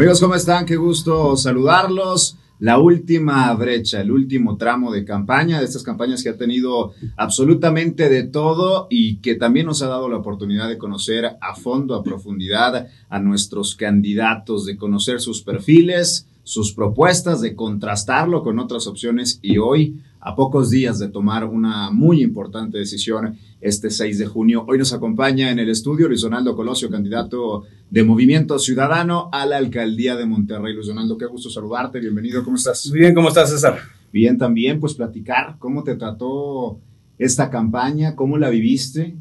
[0.00, 0.64] Amigos, ¿cómo están?
[0.64, 2.38] Qué gusto saludarlos.
[2.58, 8.08] La última brecha, el último tramo de campaña, de estas campañas que ha tenido absolutamente
[8.08, 12.02] de todo y que también nos ha dado la oportunidad de conocer a fondo, a
[12.02, 19.38] profundidad a nuestros candidatos, de conocer sus perfiles, sus propuestas, de contrastarlo con otras opciones
[19.42, 24.66] y hoy a pocos días de tomar una muy importante decisión este 6 de junio.
[24.68, 29.56] Hoy nos acompaña en el estudio Luis Donaldo Colosio, candidato de Movimiento Ciudadano a la
[29.56, 30.74] Alcaldía de Monterrey.
[30.74, 32.86] Luis Donaldo, qué gusto saludarte, bienvenido, ¿cómo estás?
[32.88, 33.78] Muy bien, ¿cómo estás, César?
[34.12, 36.80] Bien, también, pues platicar cómo te trató
[37.18, 39.16] esta campaña, cómo la viviste.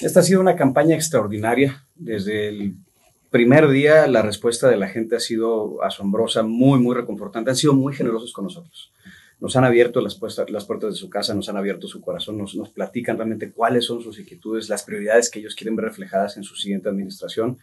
[0.00, 1.86] Esta ha sido una campaña extraordinaria.
[1.96, 2.76] Desde el
[3.30, 7.50] primer día la respuesta de la gente ha sido asombrosa, muy, muy reconfortante.
[7.50, 8.92] Han sido muy generosos con nosotros
[9.40, 12.70] nos han abierto las, puertas, de su casa, nos han abierto su corazón, nos, nos
[12.70, 16.54] platican realmente cuáles son sus inquietudes, las prioridades que ellos quieren ver reflejadas en su
[16.56, 17.58] siguiente administración.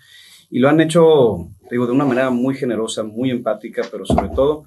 [0.49, 4.65] Y lo han hecho, digo, de una manera muy generosa, muy empática, pero sobre todo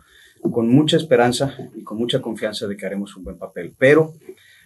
[0.51, 3.75] con mucha esperanza y con mucha confianza de que haremos un buen papel.
[3.79, 4.15] Pero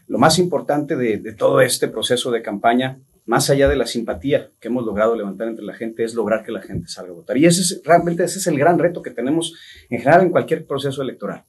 [0.06, 4.50] lo más importante de, de, todo este proceso de campaña, más allá de la simpatía
[4.60, 7.36] que hemos logrado levantar entre la gente, es lograr que la gente salga a votar.
[7.36, 9.54] Y ese es, realmente ese es el gran reto que tenemos
[9.90, 11.44] en general en cualquier proceso electoral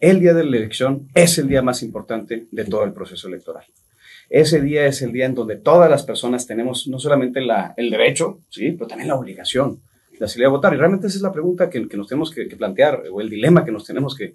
[0.00, 3.64] el día de la elección es el día más importante de todo el proceso electoral.
[4.30, 7.90] Ese día es el día en donde todas las personas tenemos no solamente la, el
[7.90, 8.72] derecho, ¿sí?
[8.72, 9.80] pero también la obligación
[10.18, 10.74] de salir a votar.
[10.74, 13.64] Y realmente esa es la pregunta que, nos tenemos que, que, plantear, o el dilema
[13.64, 14.34] que nos tenemos que,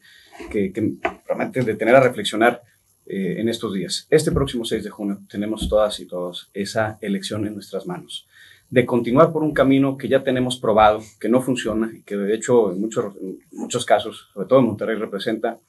[0.52, 0.94] que, que
[1.28, 2.62] realmente detener a reflexionar
[3.06, 4.08] eh, en estos días.
[4.10, 8.28] Este próximo 6 de junio tenemos todas y todos esa elección en nuestras manos
[8.74, 12.34] de continuar por un camino que ya tenemos probado, que no funciona y que de
[12.34, 13.14] hecho en muchos,
[13.52, 15.60] muchos casos, sobre todo en Monterrey, representa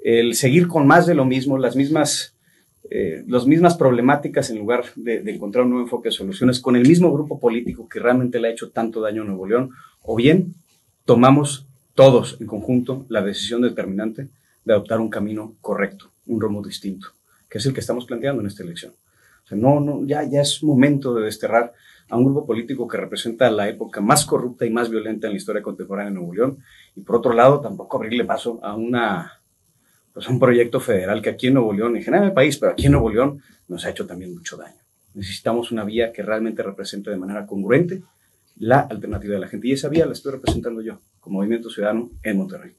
[0.00, 2.34] el seguir con más de lo mismo, las mismas,
[2.90, 6.82] eh, mismas problemáticas en lugar de, de, encontrar un nuevo enfoque de soluciones con el
[6.82, 9.70] mismo grupo político que realmente le ha hecho tanto daño a Nuevo León,
[10.02, 10.52] o bien
[11.04, 14.26] tomamos todos en conjunto la decisión determinante
[14.64, 17.06] de adoptar un camino correcto, un rumbo distinto,
[17.48, 18.94] que es el que estamos planteando en esta elección.
[19.44, 21.72] O sea, no, no, ya, ya es momento de desterrar
[22.12, 25.38] a un grupo político que representa la época más corrupta y más violenta en la
[25.38, 26.58] historia contemporánea de Nuevo León.
[26.94, 29.40] Y por otro lado, tampoco abrirle paso a una,
[30.12, 32.72] pues un proyecto federal que aquí en Nuevo León, en general en el país, pero
[32.72, 34.76] aquí en Nuevo León, nos ha hecho también mucho daño.
[35.14, 38.02] Necesitamos una vía que realmente represente de manera congruente
[38.62, 39.66] la alternativa de la gente.
[39.66, 42.70] Y esa vía la estoy representando yo, como Movimiento Ciudadano en Monterrey.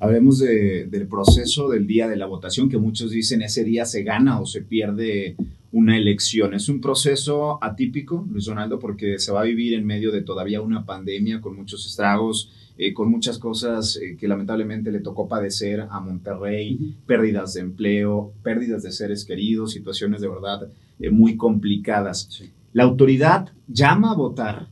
[0.00, 4.04] Hablemos de, del proceso del día de la votación, que muchos dicen ese día se
[4.04, 5.36] gana o se pierde
[5.70, 6.54] una elección.
[6.54, 10.62] Es un proceso atípico, Luis Donaldo, porque se va a vivir en medio de todavía
[10.62, 15.80] una pandemia con muchos estragos, eh, con muchas cosas eh, que lamentablemente le tocó padecer
[15.90, 16.94] a Monterrey, uh -huh.
[17.06, 22.28] pérdidas de empleo, pérdidas de seres queridos, situaciones de verdad eh, muy complicadas.
[22.30, 22.50] Sí.
[22.72, 24.68] La autoridad llama a votar,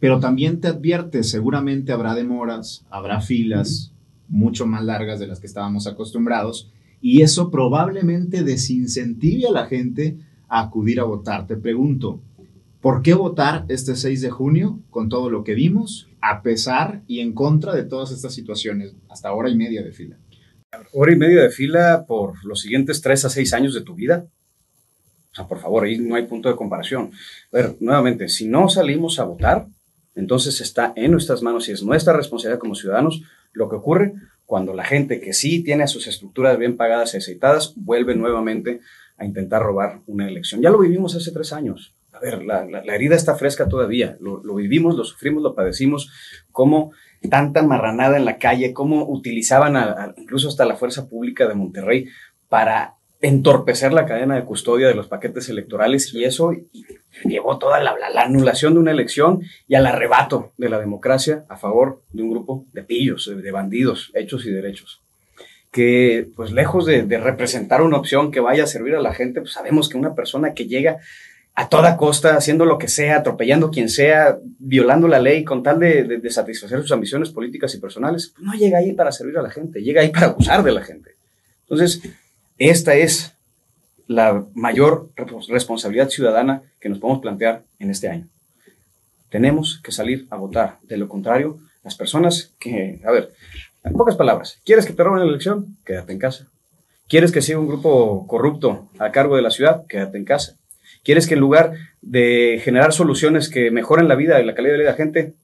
[0.00, 3.92] pero también te advierte, seguramente habrá demoras, habrá filas
[4.28, 6.72] mucho más largas de las que estábamos acostumbrados
[7.02, 10.16] y eso probablemente desincentive a la gente
[10.48, 11.46] a acudir a votar.
[11.46, 12.20] Te pregunto,
[12.80, 17.20] ¿por qué votar este 6 de junio con todo lo que vimos, a pesar y
[17.20, 20.16] en contra de todas estas situaciones, hasta hora y media de fila?
[20.92, 24.26] Hora y media de fila por los siguientes 3 a 6 años de tu vida.
[25.32, 27.10] O sea, por favor, ahí no hay punto de comparación.
[27.52, 29.66] A ver, nuevamente, si no salimos a votar,
[30.14, 33.22] entonces está en nuestras manos y es nuestra responsabilidad como ciudadanos
[33.52, 34.14] lo que ocurre
[34.50, 38.80] cuando la gente que sí tiene sus estructuras bien pagadas y aceitadas vuelve nuevamente
[39.16, 40.60] a intentar robar una elección.
[40.60, 41.94] Ya lo vivimos hace tres años.
[42.12, 44.16] A ver, la, herida está fresca todavía.
[44.20, 46.10] Lo, vivimos, lo sufrimos, lo padecimos.
[46.50, 46.90] Cómo
[47.30, 52.08] tanta marranada en la calle, cómo utilizaban incluso hasta la fuerza pública de Monterrey
[52.48, 56.54] para entorpecer la cadena de custodia de los paquetes electorales y eso
[57.24, 61.44] llevó toda la, la, la, anulación de una elección y al arrebato de la democracia
[61.48, 65.02] a favor de un grupo de pillos, de bandidos, hechos y derechos.
[65.70, 69.40] Que, pues, lejos de, de representar una opción que vaya a servir a la gente,
[69.40, 70.98] pues sabemos que una persona que llega
[71.54, 75.78] a toda costa, haciendo lo que sea, atropellando quien sea, violando la ley con tal
[75.78, 79.36] de, de, de satisfacer sus ambiciones políticas y personales, pues no llega ahí para servir
[79.36, 81.10] a la gente, llega ahí para abusar de la gente.
[81.62, 82.02] Entonces,
[82.68, 83.34] esta es
[84.06, 85.10] la mayor
[85.48, 88.28] responsabilidad ciudadana que nos podemos plantear en este año.
[89.30, 90.78] Tenemos que salir a votar.
[90.82, 93.32] De lo contrario, las personas que, a ver,
[93.82, 95.78] en pocas palabras, ¿quieres que te roben la elección?
[95.86, 96.48] Quédate en casa.
[97.08, 99.86] ¿Quieres que siga un grupo corrupto a cargo de la ciudad?
[99.86, 100.58] Quédate en casa.
[101.02, 101.72] ¿Quieres que en lugar
[102.02, 105.34] de generar soluciones que mejoren la vida y la calidad de vida de la gente,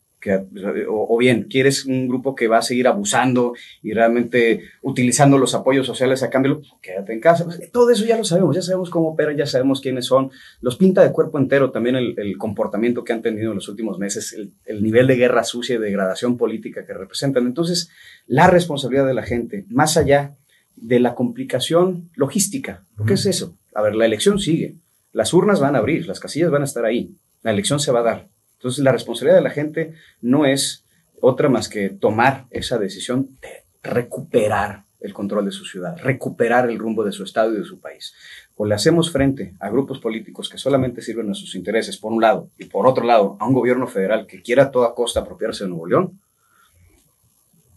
[0.88, 5.86] o, bien, quieres un grupo que va a seguir abusando y realmente utilizando los apoyos
[5.86, 7.44] sociales a cambio, quédate en casa.
[7.44, 10.30] Pues, todo eso ya lo sabemos, ya sabemos cómo operan, ya sabemos quiénes son.
[10.60, 14.32] Los pinta de cuerpo entero también el, comportamiento que han tenido en los últimos meses,
[14.32, 17.46] el, el, nivel de guerra sucia y degradación política que representan.
[17.46, 17.90] Entonces,
[18.26, 20.36] la responsabilidad de la gente, más allá
[20.76, 23.56] de la complicación logística, ¿qué es eso?
[23.74, 24.76] A ver, la elección sigue,
[25.12, 28.00] las urnas van a abrir, las casillas van a estar ahí, la elección se va
[28.00, 30.84] a dar entonces, la responsabilidad de la gente no es
[31.20, 36.78] otra más que tomar esa decisión de recuperar el control de su ciudad, recuperar el
[36.78, 38.14] rumbo de su estado y de su país.
[38.56, 42.22] O le hacemos frente a grupos políticos que solamente sirven a sus intereses, por un
[42.22, 45.64] lado, y por otro lado, a un gobierno federal que quiera a toda costa apropiarse
[45.64, 46.20] de Nuevo León,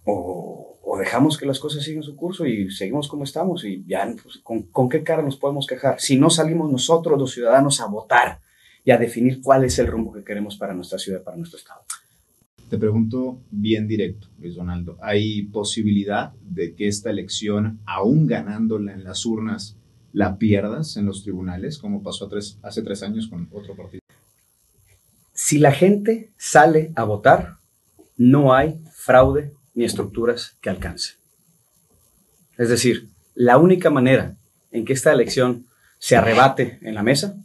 [0.05, 4.11] o, o dejamos que las cosas sigan su curso y seguimos como estamos y ya,
[4.23, 5.99] pues, ¿con, ¿con qué cara nos podemos quejar?
[5.99, 8.39] Si no salimos nosotros, los ciudadanos, a votar
[8.83, 11.81] y a definir cuál es el rumbo que queremos para nuestra ciudad, para nuestro estado.
[12.69, 19.03] Te pregunto bien directo, Luis Donaldo, ¿hay posibilidad de que esta elección, aún ganándola en
[19.03, 19.75] las urnas,
[20.13, 22.29] la pierdas en los tribunales, como pasó
[22.61, 24.01] hace tres años con otro partido?
[25.33, 27.57] Si la gente sale a votar,
[28.17, 31.13] no hay fraude ni estructuras que alcance.
[32.57, 34.35] Es decir, la única manera
[34.71, 35.65] en que esta elección
[35.97, 37.35] se arrebate en la mesa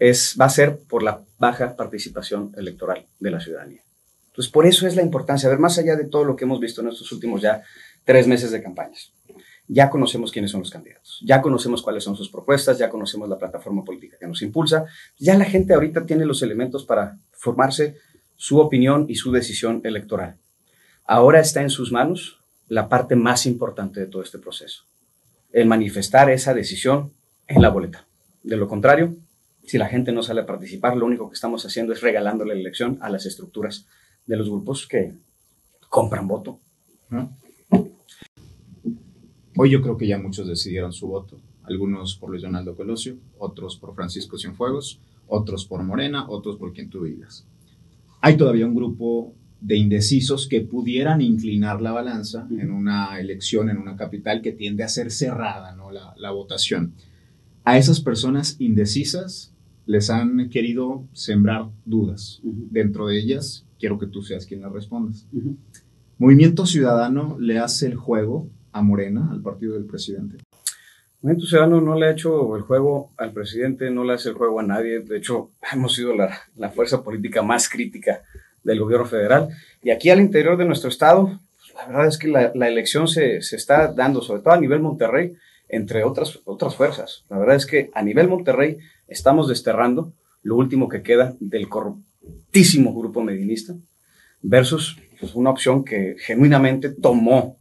[0.00, 3.82] es, va a ser por la baja participación electoral de la ciudadanía.
[4.28, 6.60] Entonces, por eso es la importancia, a ver, más allá de todo lo que hemos
[6.60, 7.62] visto en estos últimos ya
[8.04, 9.12] tres meses de campañas,
[9.66, 13.36] ya conocemos quiénes son los candidatos, ya conocemos cuáles son sus propuestas, ya conocemos la
[13.36, 14.86] plataforma política que nos impulsa,
[15.18, 17.96] ya la gente ahorita tiene los elementos para formarse
[18.36, 20.36] su opinión y su decisión electoral.
[21.04, 24.84] Ahora está en sus manos la parte más importante de todo este proceso,
[25.52, 27.12] el manifestar esa decisión
[27.48, 28.06] en la boleta.
[28.42, 29.16] De lo contrario,
[29.68, 32.54] si la gente no sale a participar, lo único que estamos haciendo es regalando la
[32.54, 33.86] elección a las estructuras
[34.26, 35.12] de los grupos que
[35.90, 36.58] compran voto.
[39.58, 41.38] Hoy yo creo que ya muchos decidieron su voto.
[41.64, 46.88] Algunos por Luis Donaldo Colosio, otros por Francisco Cienfuegos, otros por Morena, otros por quien
[46.88, 47.46] tú digas.
[48.22, 53.76] Hay todavía un grupo de indecisos que pudieran inclinar la balanza en una elección en
[53.76, 55.90] una capital que tiende a ser cerrada, ¿no?
[55.90, 56.94] La, la votación.
[57.64, 59.52] A esas personas indecisas,
[59.88, 62.40] les han querido sembrar dudas.
[62.44, 65.26] Dentro de ellas, quiero que tú seas quien las respondas.
[66.18, 70.36] Movimiento Ciudadano le hace el juego a Morena, al partido del presidente.
[71.22, 74.60] Movimiento Ciudadano no le ha hecho el juego al presidente, no le hace el juego
[74.60, 75.00] a nadie.
[75.00, 78.22] De hecho, hemos sido la, fuerza política más crítica
[78.62, 79.48] del gobierno federal.
[79.82, 83.40] Y aquí al interior de nuestro estado, pues, la verdad es que la, elección se,
[83.40, 85.34] se, está dando, sobre todo a nivel Monterrey,
[85.66, 87.24] entre otras, otras fuerzas.
[87.30, 88.76] La verdad es que a nivel Monterrey
[89.08, 90.12] estamos desterrando
[90.42, 93.74] lo último que queda del corruptísimo grupo medinista
[94.40, 97.58] versus pues, una opción que genuinamente tomó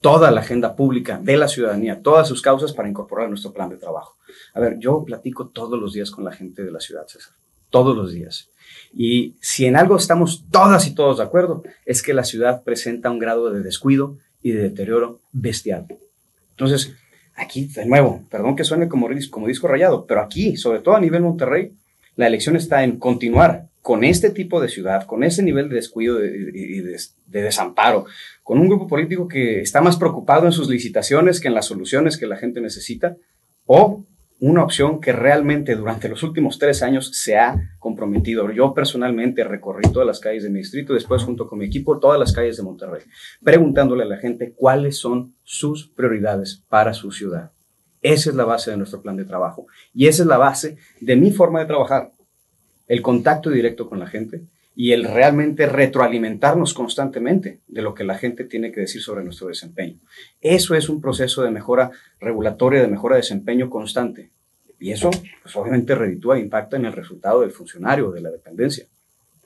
[0.00, 3.76] toda la agenda pública de la ciudadanía, todas sus causas para incorporar nuestro plan de
[3.76, 4.16] trabajo.
[4.52, 7.34] A ver, yo platico todos los días con la gente de la ciudad, César,
[7.70, 8.50] todos los días.
[8.92, 13.10] Y si en algo estamos todas y todos de acuerdo, es que la ciudad presenta
[13.10, 15.86] un grado de descuido y de deterioro bestial.
[16.50, 16.94] Entonces,
[17.34, 21.22] Aquí, de nuevo, perdón que suene como, disco rayado, pero aquí, sobre todo a nivel
[21.22, 21.72] Monterrey,
[22.16, 26.24] la elección está en continuar con este tipo de ciudad, con ese nivel de descuido
[26.24, 28.04] y de, desamparo,
[28.42, 32.16] con un grupo político que está más preocupado en sus licitaciones que en las soluciones
[32.16, 33.16] que la gente necesita,
[33.66, 34.04] o
[34.42, 38.50] una opción que realmente durante los últimos tres años se ha comprometido.
[38.50, 42.18] Yo personalmente recorrí todas las calles de mi distrito, después junto con mi equipo todas
[42.18, 43.02] las calles de Monterrey,
[43.44, 47.52] preguntándole a la gente cuáles son sus prioridades para su ciudad.
[48.00, 51.14] Esa es la base de nuestro plan de trabajo y esa es la base de
[51.14, 52.10] mi forma de trabajar.
[52.88, 54.42] El contacto directo con la gente
[54.74, 59.48] y el realmente retroalimentarnos constantemente de lo que la gente tiene que decir sobre nuestro
[59.48, 59.98] desempeño.
[60.40, 64.30] Eso es un proceso de mejora regulatoria, de mejora de desempeño constante.
[64.78, 65.10] Y eso,
[65.42, 68.86] pues obviamente, reditúa e impacta en el resultado del funcionario, de la dependencia.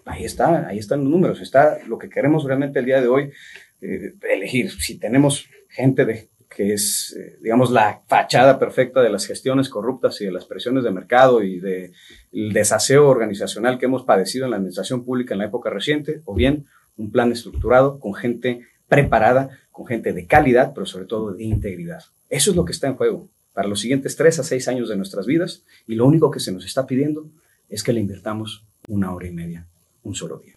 [0.04, 3.33] Ahí está, ahí están los números, está lo que queremos realmente el día de hoy,
[3.80, 4.71] eh, elegir.
[4.71, 10.19] Si tenemos gente de que es, eh, digamos, la fachada perfecta de las gestiones corruptas
[10.23, 11.93] y de las presiones de mercado y del
[12.33, 16.65] desaseo organizacional que hemos padecido en la administración pública en la época reciente, o bien
[16.97, 22.03] un plan estructurado con gente preparada, con gente de calidad, pero sobre todo de integridad.
[22.31, 24.97] Eso es lo que está en juego para los siguientes tres a seis años de
[24.97, 27.29] nuestras vidas y lo único que se nos está pidiendo
[27.69, 29.67] es que le invirtamos una hora y media,
[30.05, 30.55] un solo día.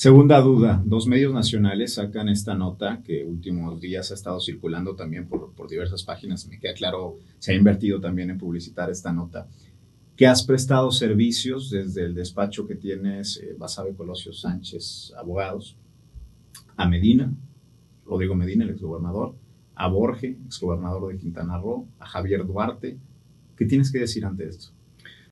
[0.00, 5.28] Segunda duda, dos medios nacionales sacan esta nota que últimos días ha estado circulando también
[5.28, 6.48] por, por diversas páginas.
[6.48, 9.46] Me queda claro, se ha invertido también en publicitar esta nota.
[10.16, 15.76] que has prestado servicios desde el despacho que tienes, eh, Basabe Colosio Sánchez Abogados,
[16.78, 17.30] a Medina,
[18.06, 19.34] Rodrigo Medina, el exgobernador,
[19.74, 22.96] a Borge, exgobernador de Quintana Roo, a Javier Duarte.
[23.54, 24.68] ¿Qué tienes que decir ante esto?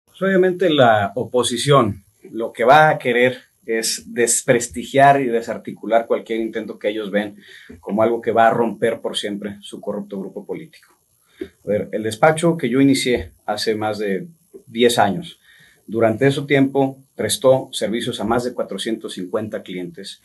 [0.05, 6.79] Pues, obviamente la oposición lo que va a querer es desprestigiar y desarticular cualquier intento
[6.79, 7.37] que ellos ven
[7.81, 10.95] como algo que va a romper por siempre su corrupto grupo político.
[11.41, 14.27] A ver, el despacho que yo inicié hace más de
[14.67, 15.39] 10 años,
[15.87, 20.23] durante ese tiempo prestó servicios a más de 450 clientes,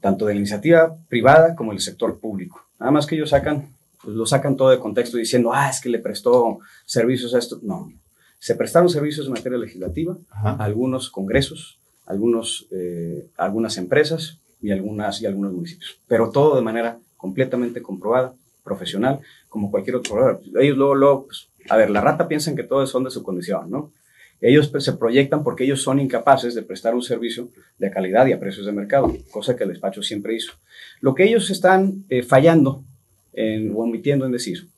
[0.00, 2.66] tanto de la iniciativa privada como del sector público.
[2.80, 5.88] Nada más que ellos sacan, pues lo sacan todo de contexto diciendo, ah, es que
[5.88, 7.60] le prestó servicios a esto.
[7.62, 7.92] No,
[8.40, 15.20] se prestaron servicios en materia legislativa a algunos congresos, algunos, eh, algunas empresas y, algunas,
[15.22, 18.34] y algunos municipios, pero todo de manera completamente comprobada,
[18.64, 20.42] profesional, como cualquier otro proveedor.
[20.60, 23.70] Ellos luego, luego pues, a ver, la rata piensan que todos son de su condición,
[23.70, 23.92] ¿no?
[24.40, 28.32] Ellos pues, se proyectan porque ellos son incapaces de prestar un servicio de calidad y
[28.32, 30.52] a precios de mercado, cosa que el despacho siempre hizo.
[31.00, 32.84] Lo que ellos están eh, fallando
[33.32, 34.68] en, o omitiendo en decir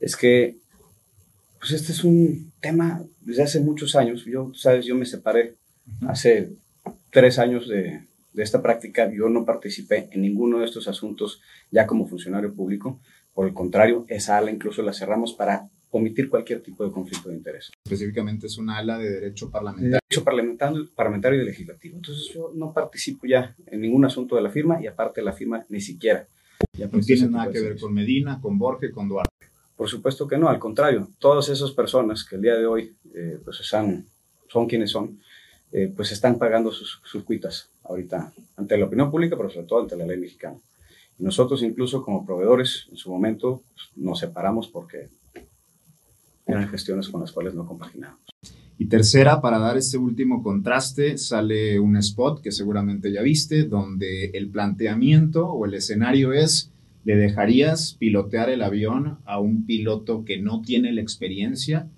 [0.00, 0.56] es que
[1.60, 4.24] pues este es un tema desde hace muchos años.
[4.24, 5.54] Yo, sabes, yo me separé
[6.06, 6.52] hace
[7.10, 9.10] tres años de, de esta práctica.
[9.12, 13.00] Yo no participé en ninguno de estos asuntos ya como funcionario público.
[13.34, 17.36] Por el contrario, esa ala incluso la cerramos para omitir cualquier tipo de conflicto de
[17.36, 17.70] interés.
[17.84, 20.00] Específicamente es una ala de derecho parlamentario.
[20.08, 21.96] derecho parlamentario, parlamentario y legislativo.
[21.96, 25.32] Entonces yo no participo ya en ningún asunto de la firma y aparte de la
[25.32, 26.26] firma ni siquiera.
[26.72, 29.30] Ya no tiene nada que ver con Medina, con Borges, con Duarte.
[29.76, 33.38] Por supuesto que no, al contrario, todas esas personas que el día de hoy eh,
[33.44, 34.06] pues están,
[34.48, 35.20] son quienes son,
[35.72, 37.24] eh, pues están pagando sus, sus,
[37.84, 40.58] ahorita ante la opinión pública, pero sobre todo ante la ley mexicana.
[41.18, 45.08] Y nosotros incluso como proveedores en su momento pues, nos separamos porque
[46.46, 48.20] eran gestiones con las cuales no compaginamos.
[48.78, 54.30] Y tercera, para dar este último contraste, sale un spot que seguramente ya viste, donde
[54.34, 56.72] el planteamiento o el escenario es
[57.04, 61.88] ¿Le dejarías pilotear el avión a un piloto que no tiene la experiencia,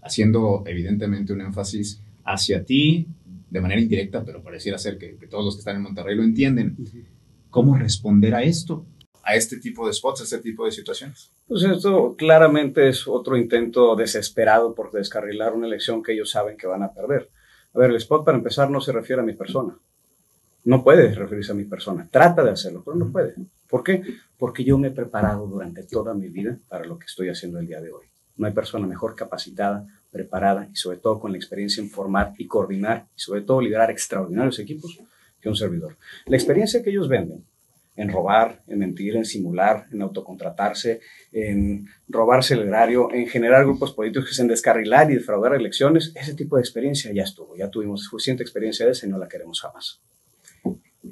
[0.00, 2.00] haciendo evidentemente un énfasis
[2.32, 3.06] hacia ti,
[3.50, 6.76] de manera indirecta, pero pareciera ser que, todos los que están en Monterrey lo entienden?
[7.50, 8.86] ¿Cómo responder a esto?
[9.28, 11.30] a este tipo de spots, a este tipo de situaciones?
[11.46, 16.66] Pues esto claramente es otro intento desesperado por descarrilar una elección que ellos saben que
[16.66, 17.28] van a perder.
[17.74, 19.76] A ver, el spot para empezar no se refiere a mi persona.
[20.64, 22.08] No puede referirse a mi persona.
[22.10, 23.34] Trata de hacerlo, pero no puede.
[23.68, 24.02] ¿Por qué?
[24.38, 27.66] Porque yo me he preparado durante toda mi vida para lo que estoy haciendo el
[27.66, 28.06] día de hoy.
[28.38, 32.46] No hay persona mejor capacitada, preparada y sobre todo con la experiencia en formar y
[32.46, 34.98] coordinar y sobre todo liderar extraordinarios equipos
[35.40, 35.96] que un servidor.
[36.26, 37.44] La experiencia que ellos venden
[37.98, 41.00] en robar, en mentir, en simular, en autocontratarse,
[41.32, 46.56] en robarse el erario, en generar grupos políticos, en descarrilar y defraudar elecciones, ese tipo
[46.56, 50.00] de experiencia ya estuvo, ya tuvimos suficiente experiencia de esa y no la queremos jamás.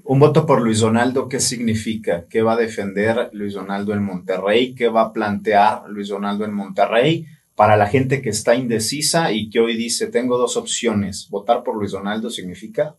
[0.04, 2.26] Un voto por Luis Donaldo, ¿qué significa?
[2.28, 4.72] ¿Qué va a defender Luis Donaldo en Monterrey?
[4.74, 7.26] ¿Qué va a plantear Luis Donaldo en Monterrey?
[7.56, 11.74] Para la gente que está indecisa y que hoy dice, tengo dos opciones, votar por
[11.74, 12.96] Luis Donaldo significa...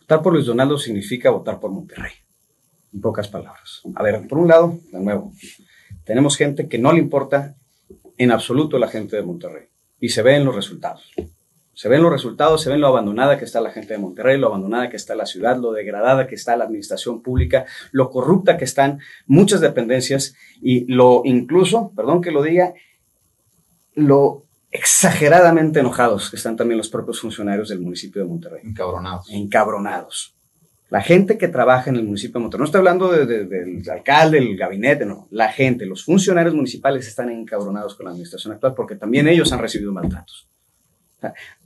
[0.00, 2.12] Votar por Luis Donaldo significa votar por Monterrey,
[2.92, 3.82] en pocas palabras.
[3.94, 5.32] A ver, por un lado, de nuevo,
[6.04, 7.56] tenemos gente que no le importa
[8.18, 9.66] en absoluto la gente de Monterrey
[10.00, 11.12] y se ve en los resultados.
[11.74, 14.46] Se ven los resultados, se ven lo abandonada que está la gente de Monterrey, lo
[14.46, 18.64] abandonada que está la ciudad, lo degradada que está la administración pública, lo corrupta que
[18.64, 22.72] están muchas dependencias y lo incluso, perdón que lo diga,
[23.96, 28.60] lo exageradamente enojados que están también los propios funcionarios del municipio de Monterrey.
[28.64, 29.28] Encabronados.
[29.30, 30.34] Encabronados.
[30.88, 34.56] La gente que trabaja en el municipio de Monterrey, no estoy hablando del alcalde, del
[34.56, 39.26] gabinete, no, la gente, los funcionarios municipales están encabronados con la administración actual porque también
[39.26, 40.48] ellos han recibido maltratos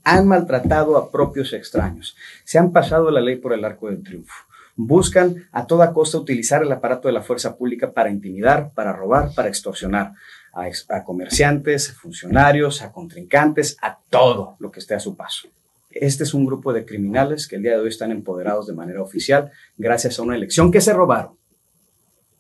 [0.05, 4.35] han maltratado a propios extraños, se han pasado la ley por el arco del triunfo.
[4.77, 9.35] Buscan a toda costa utilizar el aparato de la fuerza pública para intimidar, para robar,
[9.35, 10.13] para extorsionar
[10.53, 15.49] a, comerciantes, a funcionarios, a contrincantes, a todo lo que esté a su paso.
[15.91, 19.03] Este es un grupo de criminales que el día de hoy están empoderados de manera
[19.03, 21.33] oficial gracias a una elección que se robaron.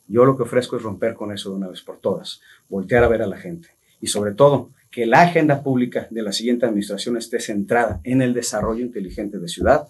[0.07, 3.09] Yo lo que ofrezco es romper con eso de una vez por todas, voltear a
[3.09, 3.69] ver a la gente
[4.00, 8.35] y sobre todo que la agenda pública de la siguiente administración esté centrada en el
[8.35, 9.87] desarrollo inteligente de ciudad,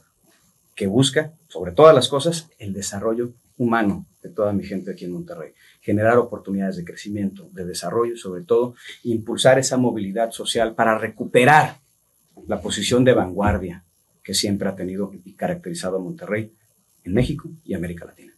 [0.75, 5.13] que busca, sobre todas las cosas, el desarrollo humano de toda mi gente aquí en
[5.13, 8.75] Monterrey, generar oportunidades de crecimiento, de desarrollo sobre todo
[9.05, 11.79] impulsar esa movilidad social para recuperar
[12.47, 13.85] la posición de vanguardia
[14.23, 16.53] que siempre ha tenido y caracterizado a Monterrey
[17.05, 18.35] en México y América Latina.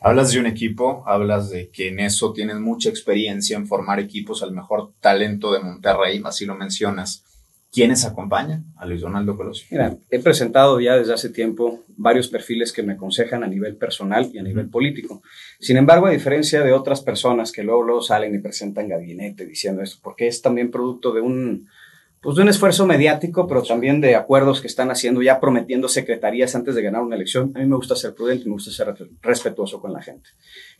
[0.00, 4.42] Hablas de un equipo, hablas de que en eso tienen mucha experiencia en formar equipos
[4.42, 7.24] al mejor talento de Monterrey, así lo mencionas.
[7.72, 9.66] ¿Quiénes acompañan a Luis Donaldo Colosio?
[9.70, 14.30] Mira, he presentado ya desde hace tiempo varios perfiles que me aconsejan a nivel personal
[14.30, 15.22] y a nivel político.
[15.58, 19.80] Sin embargo, a diferencia de otras personas que luego, luego salen y presentan gabinete diciendo
[19.80, 21.66] esto, porque es también producto de un,
[22.22, 26.54] pues de un esfuerzo mediático, pero también de acuerdos que están haciendo, ya prometiendo secretarías
[26.54, 27.50] antes de ganar una elección.
[27.56, 30.30] A mí me gusta ser prudente, me gusta ser respetuoso con la gente.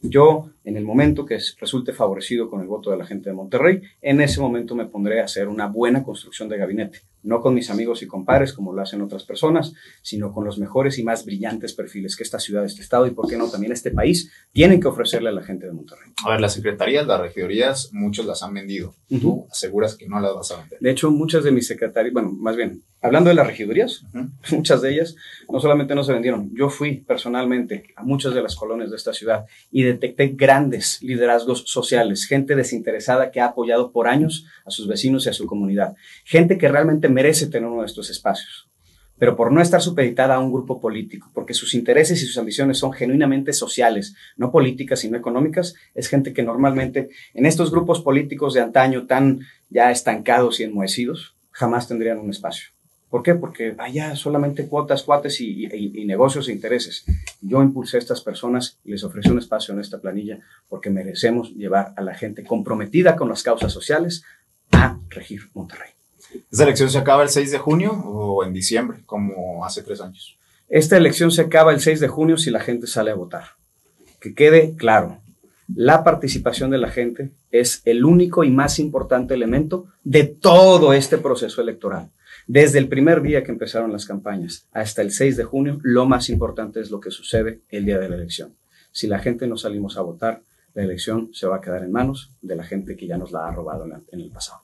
[0.00, 3.82] Yo, en el momento que resulte favorecido con el voto de la gente de Monterrey,
[4.00, 7.71] en ese momento me pondré a hacer una buena construcción de gabinete no con mis
[7.71, 11.75] amigos y compadres como lo hacen otras personas, sino con los mejores y más brillantes
[11.75, 14.88] perfiles que esta ciudad, este estado y, por qué no, también este país tienen que
[14.88, 16.12] ofrecerle a la gente de Monterrey.
[16.25, 18.95] A ver, las secretarías, las regidorías, muchos las han vendido.
[19.09, 20.79] Tú aseguras que no las vas a vender.
[20.81, 24.05] De hecho, muchas de mis secretarias, bueno, más bien, hablando de las regidorías,
[24.50, 25.17] muchas de ellas
[25.50, 29.12] no solamente no se vendieron, yo fui personalmente a muchas de las colonias de esta
[29.12, 34.87] ciudad y detecté grandes liderazgos sociales, gente desinteresada que ha apoyado por años a sus
[34.87, 38.69] vecinos y a su comunidad, gente que realmente merece tener uno de estos espacios,
[39.19, 42.78] pero por no estar supeditada a un grupo político, porque sus intereses y sus ambiciones
[42.78, 48.54] son genuinamente sociales, no políticas, sino económicas, es gente que normalmente en estos grupos políticos
[48.54, 49.40] de antaño tan
[49.71, 52.71] ya estancados y enmohecidos, jamás tendrían un espacio.
[53.12, 53.35] ¿Por qué?
[53.35, 57.04] Porque allá solamente cuotas, cuates y, y, negocios e intereses.
[57.42, 61.54] Yo impulsé a estas personas y les ofrecí un espacio en esta planilla porque merecemos
[61.54, 64.25] llevar a la gente comprometida con las causas sociales
[64.71, 65.90] a regir Monterrey.
[66.51, 70.39] ¿Esta elección se acaba el 6 de junio o en diciembre, como hace tres años?
[70.69, 73.57] Esta elección se acaba el 6 de junio si la gente sale a votar.
[74.21, 75.21] Que quede claro,
[75.75, 81.19] la participación de la gente es el único y más importante elemento de todo este
[81.19, 82.11] proceso electoral.
[82.47, 86.29] Desde el primer día que empezaron las campañas hasta el 6 de junio, lo más
[86.29, 88.55] importante es lo que sucede el día de la elección.
[88.91, 90.43] Si la gente no salimos a votar,
[90.75, 93.47] la elección se va a quedar en manos de la gente que ya nos la
[93.47, 94.62] ha robado en el pasado.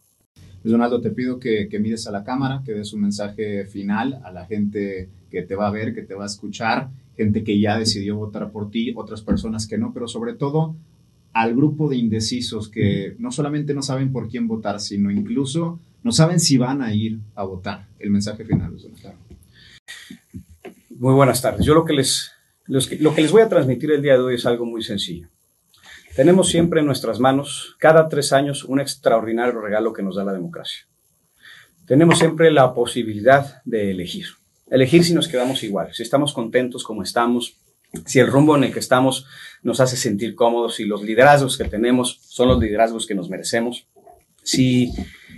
[0.65, 4.33] Luis Donaldo, te pido que, mires a la cámara, que des un mensaje final a
[4.33, 7.79] la gente que te va a ver, que te va a escuchar, gente que ya
[7.79, 10.75] decidió votar por ti, otras personas que no, pero sobre todo
[11.33, 16.11] al grupo de indecisos que no solamente no saben por quién votar, sino incluso no
[16.11, 17.87] saben si van a ir a votar.
[17.99, 19.19] El mensaje final, Luis Donaldo.
[20.91, 21.65] Muy buenas tardes.
[21.65, 22.33] Yo lo que les,
[22.67, 25.29] lo que les voy a transmitir el día de hoy es algo muy sencillo.
[26.19, 30.33] Tenemos siempre en nuestras manos, cada tres años, un extraordinario regalo que nos da la
[30.33, 30.85] democracia.
[31.87, 34.27] Tenemos siempre la posibilidad de elegir.
[34.69, 37.59] Elegir si nos quedamos igual, si estamos contentos como estamos,
[38.05, 39.27] si el rumbo en el que estamos
[39.63, 43.87] nos hace sentir cómodos, si los liderazgos que tenemos son los liderazgos que nos merecemos,
[44.43, 44.93] si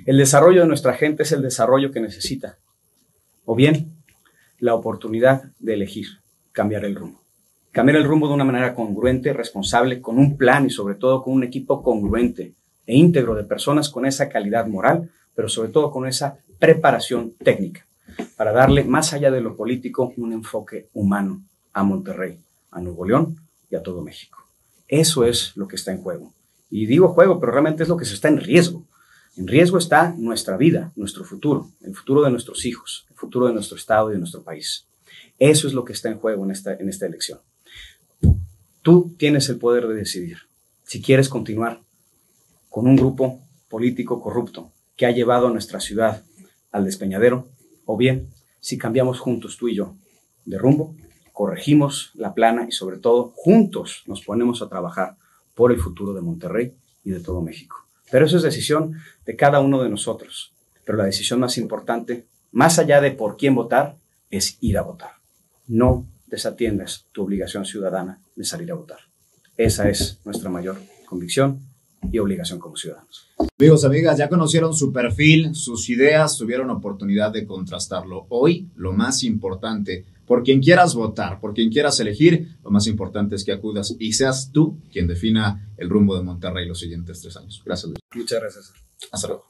[0.06, 2.56] el desarrollo de nuestra gente es el desarrollo que necesita,
[3.44, 3.92] o bien
[4.58, 6.06] la oportunidad de elegir,
[6.52, 7.19] cambiar el rumbo
[7.72, 11.34] cambiar el rumbo de una manera congruente, responsable, con un plan y sobre todo con
[11.34, 12.54] un equipo congruente
[12.86, 17.86] e íntegro de personas con esa calidad moral, pero sobre todo con esa preparación técnica,
[18.36, 22.38] para darle más allá de lo político un enfoque humano a Monterrey,
[22.70, 23.36] a Nuevo León
[23.70, 24.38] y a todo México.
[24.88, 26.32] Eso es lo que está en juego.
[26.68, 28.84] Y digo juego, pero realmente es lo que se está en riesgo.
[29.36, 33.54] En riesgo está nuestra vida, nuestro futuro, el futuro de nuestros hijos, el futuro de
[33.54, 34.86] nuestro Estado y de nuestro país.
[35.38, 37.38] Eso es lo que está en juego en esta, en esta elección.
[38.82, 40.38] Tú tienes el poder de decidir
[40.84, 41.80] si quieres continuar
[42.70, 46.24] con un grupo político corrupto que ha llevado a nuestra ciudad
[46.72, 47.48] al despeñadero,
[47.84, 48.28] o bien
[48.60, 49.96] si cambiamos juntos tú y yo
[50.46, 50.96] de rumbo,
[51.32, 55.16] corregimos la plana y sobre todo juntos nos ponemos a trabajar
[55.54, 57.76] por el futuro de Monterrey y de todo México.
[58.10, 58.94] Pero eso es decisión
[59.26, 60.52] de cada uno de nosotros.
[60.84, 63.96] Pero la decisión más importante, más allá de por quién votar,
[64.30, 65.12] es ir a votar.
[65.66, 69.00] No desatiendas tu obligación ciudadana de salir a votar.
[69.56, 71.60] Esa es nuestra mayor convicción
[72.10, 73.28] y obligación como ciudadanos.
[73.58, 78.26] Amigos, amigas, ya conocieron su perfil, sus ideas, tuvieron oportunidad de contrastarlo.
[78.30, 83.34] Hoy, lo más importante, por quien quieras votar, por quien quieras elegir, lo más importante
[83.34, 87.36] es que acudas y seas tú quien defina el rumbo de Monterrey los siguientes tres
[87.36, 87.60] años.
[87.64, 88.00] Gracias, Luis.
[88.14, 88.72] Muchas gracias.
[89.12, 89.49] Hasta luego.